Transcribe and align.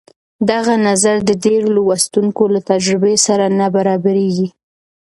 دغه 0.49 0.73
نظر 0.87 1.15
د 1.29 1.31
ډېرو 1.45 1.67
لوستونکو 1.75 2.43
له 2.53 2.59
تجربې 2.69 3.15
سره 3.27 3.45
نه 3.59 3.67
برابرېږي. 3.75 4.47